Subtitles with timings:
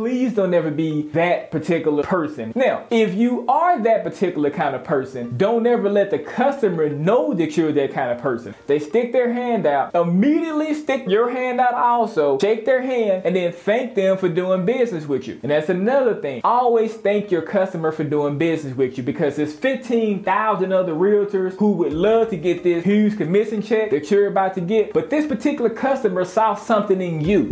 [0.00, 2.54] please don't ever be that particular person.
[2.56, 7.34] Now, if you are that particular kind of person, don't ever let the customer know
[7.34, 8.54] that you're that kind of person.
[8.66, 13.36] They stick their hand out, immediately stick your hand out also, shake their hand, and
[13.36, 15.38] then thank them for doing business with you.
[15.42, 16.40] And that's another thing.
[16.44, 21.72] Always thank your customer for doing business with you because there's 15,000 other realtors who
[21.72, 25.26] would love to get this huge commission check that you're about to get, but this
[25.26, 27.50] particular customer saw something in you.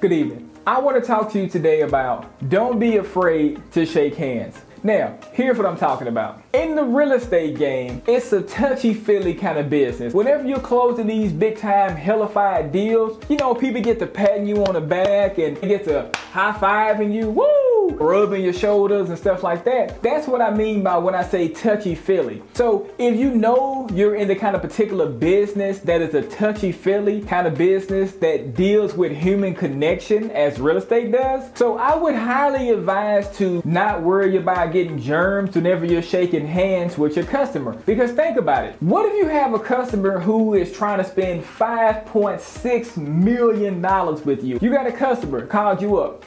[0.00, 0.48] Good evening.
[0.64, 4.54] I want to talk to you today about don't be afraid to shake hands.
[4.84, 6.40] Now, here's what I'm talking about.
[6.52, 10.14] In the real estate game, it's a touchy feely kind of business.
[10.14, 14.64] Whenever you're closing these big time hellified deals, you know, people get to patting you
[14.66, 17.30] on the back and get to high fiving you.
[17.30, 17.67] Woo!
[17.96, 20.02] Rubbing your shoulders and stuff like that.
[20.02, 22.42] That's what I mean by when I say touchy feely.
[22.54, 26.72] So if you know you're in the kind of particular business that is a touchy
[26.72, 31.96] feely kind of business that deals with human connection as real estate does, so I
[31.96, 37.24] would highly advise to not worry about getting germs whenever you're shaking hands with your
[37.24, 37.74] customer.
[37.86, 38.76] Because think about it.
[38.80, 43.82] What if you have a customer who is trying to spend $5.6 million
[44.24, 44.58] with you?
[44.60, 46.24] You got a customer called you up.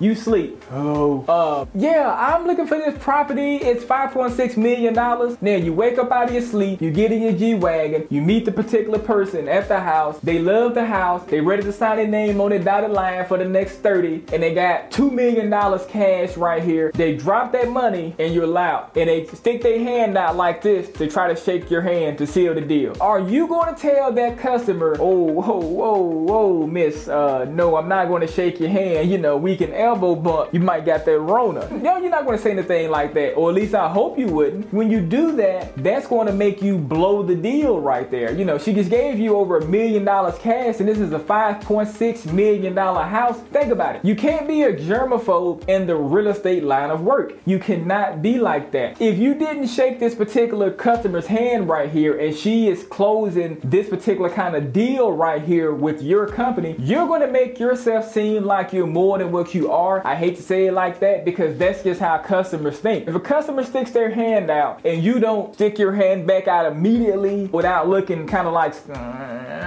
[0.00, 0.60] You sleep.
[0.70, 1.24] Oh.
[1.28, 3.56] Uh, yeah, I'm looking for this property.
[3.56, 4.94] It's $5.6 million.
[4.94, 8.44] Now you wake up out of your sleep, you get in your G-Wagon, you meet
[8.44, 10.18] the particular person at the house.
[10.20, 11.24] They love the house.
[11.26, 14.24] They ready to sign their name on the dotted line for the next 30.
[14.32, 15.50] And they got $2 million
[15.88, 16.90] cash right here.
[16.94, 18.96] They drop that money and you're loud.
[18.96, 22.26] And they stick their hand out like this to try to shake your hand to
[22.26, 22.96] seal the deal.
[23.00, 27.88] Are you going to tell that customer, oh, whoa, whoa, whoa, miss, uh, no, I'm
[27.88, 29.10] not going to shake your hand.
[29.10, 30.52] You know, we can elbow bump.
[30.52, 31.68] You might got that Rona.
[31.70, 34.72] No, you're not to say anything like that, or at least I hope you wouldn't.
[34.72, 38.32] When you do that, that's to make you blow the deal right there.
[38.32, 41.18] You know, she just gave you over a million dollars cash, and this is a
[41.18, 43.38] $5.6 million house.
[43.52, 44.04] Think about it.
[44.04, 47.34] You can't be a germaphobe in the real estate line of work.
[47.44, 49.00] You cannot be like that.
[49.00, 53.88] If you didn't shake this particular customer's hand right here, and she is closing this
[53.88, 58.72] particular kind of deal right here with your company, you're to make yourself seem like
[58.72, 60.06] you're more than what you are.
[60.06, 63.08] I hate to say it like that because that's just how customers think.
[63.08, 66.70] If a customer sticks their hand out and you don't stick your hand back out
[66.70, 68.74] immediately without looking kind of like,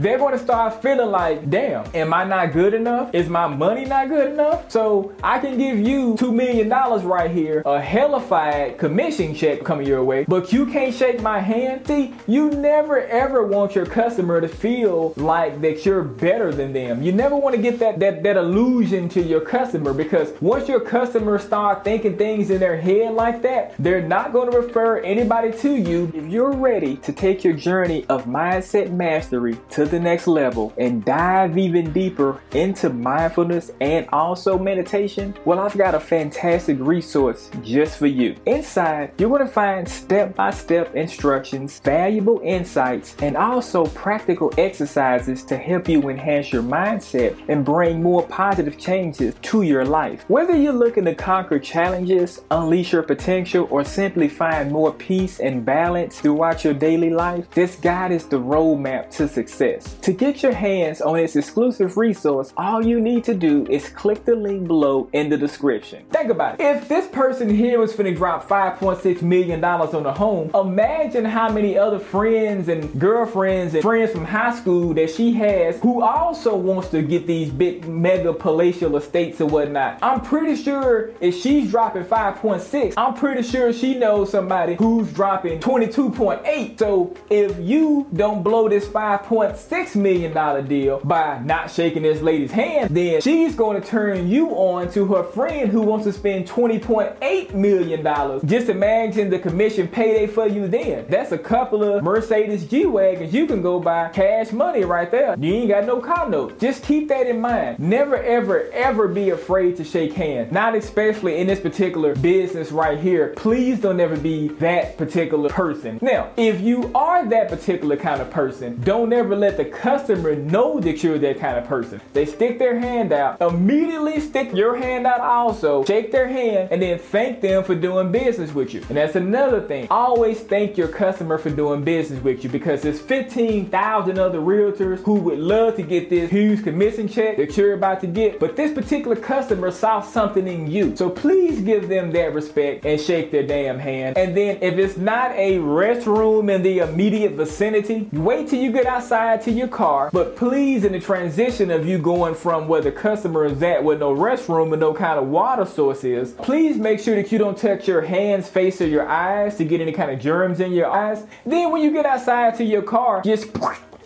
[0.00, 3.14] they're going to start feeling like, damn, am I not good enough?
[3.14, 4.70] Is my money not good enough?
[4.70, 10.04] So I can give you $2 million right here, a hellified commission check coming your
[10.04, 11.86] way, but you can't shake my hand.
[11.86, 17.02] See, you never ever want your customer to feel like that you're better than them.
[17.02, 20.80] You never want to get that, that, that illusion to your customer because once your
[20.80, 25.52] customers start thinking things in their head like that, they're not going to refer anybody
[25.58, 26.10] to you.
[26.14, 31.04] If you're ready to take your journey of mindset mastery to the next level and
[31.04, 37.98] dive even deeper into mindfulness and also meditation, well, I've got a fantastic resource just
[37.98, 38.36] for you.
[38.46, 45.44] Inside, you're going to find step by step instructions, valuable insights, and also practical exercises
[45.44, 50.24] to help you enhance your mindset and bring more positive changes to your life.
[50.28, 55.64] Whether you're looking to conquer challenges, unleash your potential, or simply find more peace and
[55.64, 59.94] balance throughout your daily life, this guide is the roadmap to success.
[60.02, 64.24] To get your hands on this exclusive resource, all you need to do is click
[64.24, 66.04] the link below in the description.
[66.10, 66.64] Think about it.
[66.64, 71.76] If this person here was finna drop $5.6 million on a home, imagine how many
[71.78, 76.88] other friends and girlfriends and friends from high school that she has who also wants
[76.88, 79.98] to get these big mega palatial estates and whatnot.
[80.02, 85.60] I'm pretty sure if she's dropping 5.6, I'm pretty sure she knows somebody who's dropping
[85.60, 86.78] 22.8.
[86.78, 92.50] So if you don't blow this 5.6 million dollar deal by not shaking this lady's
[92.50, 96.48] hand, then she's going to turn you on to her friend who wants to spend
[96.48, 98.42] 20.8 million dollars.
[98.42, 101.06] Just imagine the commission payday for you then.
[101.08, 105.36] That's a couple of Mercedes G-Wagons you can go buy cash money right there.
[105.38, 106.58] You ain't got no car note.
[106.58, 107.78] Just keep that in mind.
[107.78, 110.52] Never ever ever be afraid to shake hands.
[110.52, 113.32] Not especially in this particular business right here.
[113.36, 115.98] Please don't ever be that particular person.
[116.00, 120.78] Now, if you are that particular kind of person, don't ever let the customer know
[120.78, 122.00] that you're that kind of person.
[122.12, 126.80] They stick their hand out, immediately stick your hand out also, shake their hand, and
[126.80, 128.84] then thank them for doing business with you.
[128.88, 129.88] And that's another thing.
[129.90, 135.14] Always thank your customer for doing business with you because there's 15,000 other realtors who
[135.14, 138.38] would love to get this huge commission check that you're about to get.
[138.38, 140.94] But this particular customer customer saw something in you.
[140.94, 144.18] So please give them that respect and shake their damn hand.
[144.18, 148.84] And then if it's not a restroom in the immediate vicinity, wait till you get
[148.84, 150.10] outside to your car.
[150.12, 154.00] But please, in the transition of you going from where the customer is at with
[154.00, 157.56] no restroom and no kind of water source is, please make sure that you don't
[157.56, 160.90] touch your hands, face, or your eyes to get any kind of germs in your
[160.90, 161.24] eyes.
[161.46, 163.54] Then when you get outside to your car, just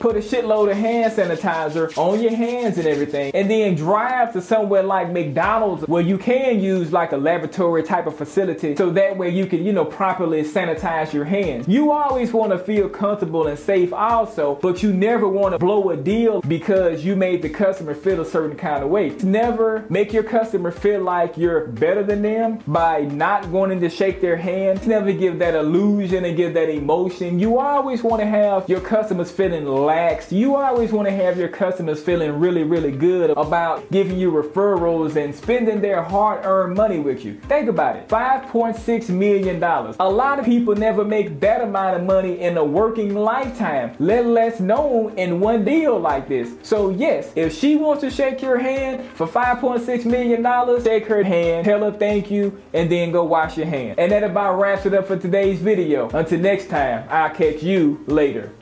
[0.03, 4.43] put a shitload of hand sanitizer on your hands and everything, and then drive to
[4.43, 9.17] somewhere like McDonald's where you can use like a laboratory type of facility so that
[9.17, 11.69] way you can, you know, properly sanitize your hands.
[11.69, 15.91] You always want to feel comfortable and safe also, but you never want to blow
[15.91, 19.11] a deal because you made the customer feel a certain kind of way.
[19.23, 24.21] Never make your customer feel like you're better than them by not wanting to shake
[24.21, 24.85] their hand.
[24.85, 27.39] Never give that illusion and give that emotion.
[27.39, 30.33] You always want to have your customers feeling relaxed.
[30.33, 35.17] You always want to have your customers feeling really, really good about giving you referrals
[35.17, 37.39] and spending their hard earned money with you.
[37.49, 39.63] Think about it $5.6 million.
[39.63, 44.27] A lot of people never make that amount of money in a working lifetime, let
[44.27, 46.55] less known in one deal like this.
[46.63, 51.65] So, yes, if she wants to shake your hand for $5.6 million, shake her hand,
[51.65, 53.97] tell her thank you, and then go wash your hands.
[53.99, 56.09] And that about wraps it up for today's video.
[56.11, 58.53] Until next time, I'll catch you later.